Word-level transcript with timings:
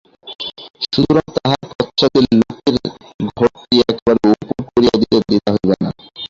সুতরাং 0.85 1.25
তাহারই 1.35 1.67
পশ্চাতে 1.79 2.19
লক্ষ্মীর 2.31 2.75
ঘটটি 3.37 3.75
একবারে 3.83 4.21
উপুড় 4.33 4.63
করিয়া 4.67 4.93
দিতে 5.01 5.17
দ্বিধা 5.21 5.49
হইবে 5.53 5.75
না। 5.81 5.89